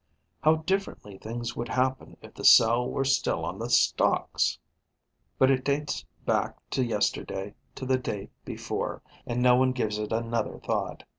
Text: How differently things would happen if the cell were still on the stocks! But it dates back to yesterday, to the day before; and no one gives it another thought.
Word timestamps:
How 0.41 0.55
differently 0.55 1.19
things 1.19 1.55
would 1.55 1.67
happen 1.69 2.17
if 2.23 2.33
the 2.33 2.43
cell 2.43 2.89
were 2.89 3.05
still 3.05 3.45
on 3.45 3.59
the 3.59 3.69
stocks! 3.69 4.57
But 5.37 5.51
it 5.51 5.63
dates 5.63 6.05
back 6.25 6.55
to 6.71 6.83
yesterday, 6.83 7.53
to 7.75 7.85
the 7.85 7.99
day 7.99 8.31
before; 8.43 9.03
and 9.27 9.43
no 9.43 9.55
one 9.55 9.73
gives 9.73 9.99
it 9.99 10.11
another 10.11 10.57
thought. 10.57 11.03